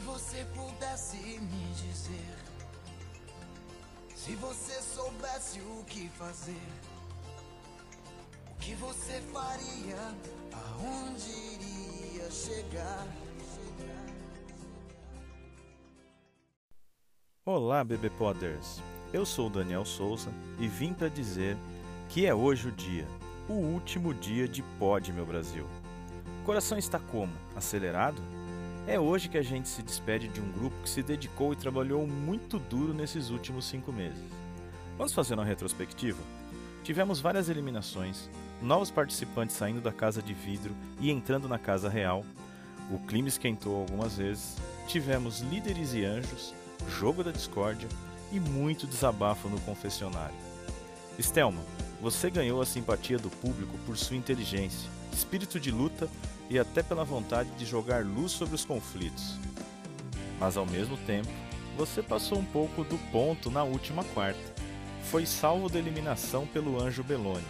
você 0.00 0.44
pudesse 0.54 1.16
me 1.16 1.74
dizer, 1.74 2.34
se 4.14 4.34
você 4.36 4.80
soubesse 4.80 5.60
o 5.60 5.84
que 5.84 6.08
fazer, 6.10 6.62
o 8.50 8.54
que 8.56 8.74
você 8.74 9.20
faria, 9.32 10.14
aonde 10.52 11.30
iria 11.30 12.30
chegar? 12.30 13.06
Olá, 17.44 17.82
bebê 17.82 18.08
Podders. 18.08 18.80
Eu 19.12 19.26
sou 19.26 19.50
Daniel 19.50 19.84
Souza 19.84 20.30
e 20.60 20.68
vim 20.68 20.94
para 20.94 21.08
dizer 21.08 21.56
que 22.08 22.24
é 22.24 22.32
hoje 22.32 22.68
o 22.68 22.72
dia, 22.72 23.06
o 23.48 23.54
último 23.54 24.14
dia 24.14 24.46
de 24.46 24.62
Pod, 24.78 25.12
meu 25.12 25.26
Brasil. 25.26 25.66
O 26.40 26.44
coração 26.44 26.78
está 26.78 26.98
como? 26.98 27.32
Acelerado? 27.56 28.22
É 28.86 28.98
hoje 28.98 29.28
que 29.28 29.38
a 29.38 29.42
gente 29.42 29.68
se 29.68 29.80
despede 29.80 30.26
de 30.26 30.40
um 30.40 30.50
grupo 30.50 30.74
que 30.82 30.90
se 30.90 31.04
dedicou 31.04 31.52
e 31.52 31.56
trabalhou 31.56 32.04
muito 32.04 32.58
duro 32.58 32.92
nesses 32.92 33.30
últimos 33.30 33.64
cinco 33.64 33.92
meses. 33.92 34.18
Vamos 34.98 35.12
fazer 35.12 35.34
uma 35.34 35.44
retrospectiva? 35.44 36.18
Tivemos 36.82 37.20
várias 37.20 37.48
eliminações, 37.48 38.28
novos 38.60 38.90
participantes 38.90 39.54
saindo 39.54 39.80
da 39.80 39.92
casa 39.92 40.20
de 40.20 40.34
vidro 40.34 40.74
e 41.00 41.12
entrando 41.12 41.48
na 41.48 41.60
casa 41.60 41.88
real. 41.88 42.24
O 42.90 42.98
clima 43.06 43.28
esquentou 43.28 43.80
algumas 43.80 44.16
vezes. 44.16 44.56
Tivemos 44.88 45.40
líderes 45.40 45.94
e 45.94 46.04
anjos, 46.04 46.52
jogo 46.88 47.22
da 47.22 47.30
discórdia 47.30 47.88
e 48.32 48.40
muito 48.40 48.84
desabafo 48.84 49.48
no 49.48 49.60
confessionário. 49.60 50.34
Stelman, 51.20 51.64
você 52.02 52.28
ganhou 52.28 52.60
a 52.60 52.66
simpatia 52.66 53.16
do 53.16 53.30
público 53.30 53.78
por 53.86 53.96
sua 53.96 54.16
inteligência, 54.16 54.90
espírito 55.12 55.60
de 55.60 55.70
luta 55.70 56.08
e 56.50 56.58
até 56.58 56.82
pela 56.82 57.04
vontade 57.04 57.48
de 57.50 57.64
jogar 57.64 58.04
luz 58.04 58.32
sobre 58.32 58.56
os 58.56 58.64
conflitos. 58.64 59.38
Mas 60.40 60.56
ao 60.56 60.66
mesmo 60.66 60.96
tempo, 60.96 61.28
você 61.76 62.02
passou 62.02 62.38
um 62.38 62.44
pouco 62.44 62.82
do 62.82 62.98
ponto 63.12 63.52
na 63.52 63.62
última 63.62 64.02
quarta. 64.02 64.40
Foi 65.04 65.24
salvo 65.24 65.68
da 65.68 65.78
eliminação 65.78 66.44
pelo 66.44 66.82
Anjo 66.82 67.04
Beloni. 67.04 67.46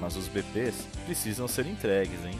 Mas 0.00 0.16
os 0.16 0.26
BPs 0.26 0.88
precisam 1.06 1.46
ser 1.46 1.64
entregues, 1.64 2.18
hein? 2.24 2.38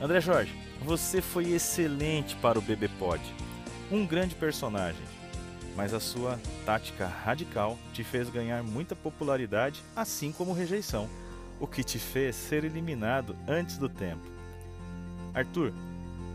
André 0.00 0.22
Jorge, 0.22 0.54
você 0.82 1.20
foi 1.20 1.50
excelente 1.52 2.34
para 2.36 2.58
o 2.58 2.62
BB 2.62 2.88
Pod. 2.98 3.20
Um 3.92 4.06
grande 4.06 4.34
personagem. 4.34 5.04
Mas 5.76 5.92
a 5.92 6.00
sua 6.00 6.40
tática 6.64 7.06
radical 7.06 7.78
te 7.92 8.02
fez 8.02 8.30
ganhar 8.30 8.62
muita 8.62 8.96
popularidade, 8.96 9.82
assim 9.94 10.32
como 10.32 10.54
rejeição, 10.54 11.08
o 11.60 11.66
que 11.66 11.84
te 11.84 11.98
fez 11.98 12.34
ser 12.34 12.64
eliminado 12.64 13.36
antes 13.46 13.76
do 13.76 13.88
tempo. 13.88 14.26
Arthur, 15.34 15.72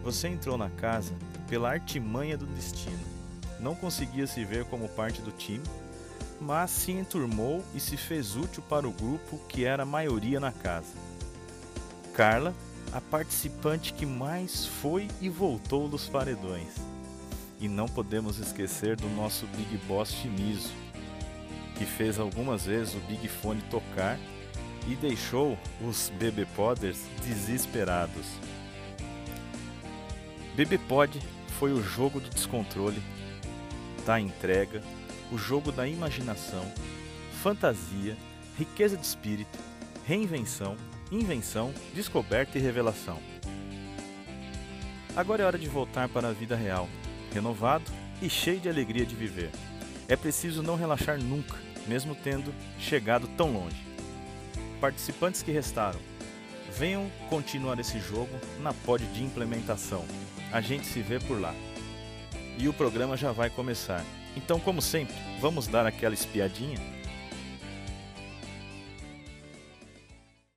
você 0.03 0.27
entrou 0.27 0.57
na 0.57 0.69
casa 0.69 1.13
pela 1.49 1.71
artimanha 1.71 2.37
do 2.37 2.45
destino. 2.45 2.99
Não 3.59 3.75
conseguia 3.75 4.27
se 4.27 4.45
ver 4.45 4.65
como 4.65 4.87
parte 4.89 5.21
do 5.21 5.31
time, 5.31 5.63
mas 6.39 6.71
se 6.71 6.91
enturmou 6.91 7.63
e 7.75 7.79
se 7.79 7.97
fez 7.97 8.35
útil 8.35 8.63
para 8.69 8.87
o 8.87 8.91
grupo 8.91 9.39
que 9.47 9.65
era 9.65 9.83
a 9.83 9.85
maioria 9.85 10.39
na 10.39 10.51
casa. 10.51 10.93
Carla, 12.13 12.53
a 12.91 12.99
participante 12.99 13.93
que 13.93 14.05
mais 14.05 14.65
foi 14.65 15.07
e 15.19 15.29
voltou 15.29 15.87
dos 15.87 16.09
paredões. 16.09 16.75
E 17.61 17.69
não 17.69 17.87
podemos 17.87 18.39
esquecer 18.39 18.97
do 18.97 19.07
nosso 19.07 19.45
Big 19.55 19.77
Boss 19.87 20.11
Shimizu, 20.11 20.73
que 21.77 21.85
fez 21.85 22.19
algumas 22.19 22.65
vezes 22.65 22.95
o 22.95 22.99
Big 23.01 23.27
Fone 23.29 23.61
tocar 23.69 24.19
e 24.87 24.95
deixou 24.95 25.57
os 25.79 26.11
BB 26.17 26.45
Podders 26.55 26.99
desesperados. 27.23 28.25
BBPod 30.55 31.19
foi 31.59 31.71
o 31.71 31.81
jogo 31.81 32.19
do 32.19 32.29
descontrole, 32.29 33.01
da 34.05 34.19
entrega, 34.19 34.81
o 35.31 35.37
jogo 35.37 35.71
da 35.71 35.87
imaginação, 35.87 36.65
fantasia, 37.41 38.17
riqueza 38.57 38.97
de 38.97 39.05
espírito, 39.05 39.57
reinvenção, 40.05 40.75
invenção, 41.11 41.73
descoberta 41.93 42.57
e 42.57 42.61
revelação. 42.61 43.19
Agora 45.15 45.43
é 45.43 45.45
hora 45.45 45.59
de 45.59 45.69
voltar 45.69 46.09
para 46.09 46.29
a 46.29 46.33
vida 46.33 46.55
real, 46.55 46.89
renovado 47.33 47.85
e 48.21 48.29
cheio 48.29 48.59
de 48.59 48.69
alegria 48.69 49.05
de 49.05 49.15
viver. 49.15 49.51
É 50.07 50.15
preciso 50.15 50.61
não 50.61 50.75
relaxar 50.75 51.17
nunca, 51.21 51.57
mesmo 51.87 52.15
tendo 52.15 52.53
chegado 52.79 53.27
tão 53.37 53.51
longe. 53.51 53.81
Participantes 54.79 55.41
que 55.41 55.51
restaram, 55.51 55.99
venham 56.77 57.09
continuar 57.29 57.79
esse 57.79 57.99
jogo 57.99 58.39
na 58.59 58.73
pod 58.73 59.05
de 59.05 59.23
implementação 59.23 60.05
a 60.51 60.59
gente 60.59 60.85
se 60.85 61.01
vê 61.01 61.19
por 61.19 61.39
lá. 61.39 61.55
E 62.57 62.67
o 62.67 62.73
programa 62.73 63.15
já 63.15 63.31
vai 63.31 63.49
começar. 63.49 64.03
Então, 64.35 64.59
como 64.59 64.81
sempre, 64.81 65.15
vamos 65.39 65.67
dar 65.67 65.85
aquela 65.85 66.13
espiadinha? 66.13 66.77